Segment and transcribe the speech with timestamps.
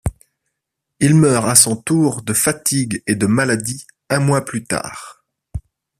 [0.99, 5.23] Il meurt à son tour de fatigue et de maladie un mois plus tard.